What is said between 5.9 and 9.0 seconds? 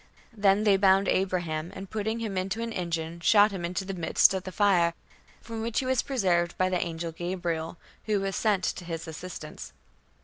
preserved by the angel Gabriel, who was sent to